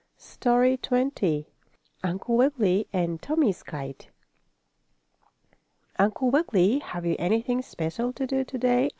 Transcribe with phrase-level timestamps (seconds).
[0.17, 1.45] STORY XX
[2.03, 4.09] UNCLE WIGGILY AND TOMMIE'S KITE
[5.99, 8.89] "Uncle Wiggily, have you anything special to do today?"